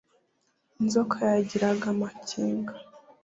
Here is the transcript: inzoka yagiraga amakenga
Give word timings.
inzoka 0.79 1.17
yagiraga 1.33 1.85
amakenga 1.93 2.73